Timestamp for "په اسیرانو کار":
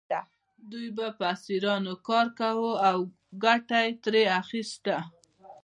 1.17-2.27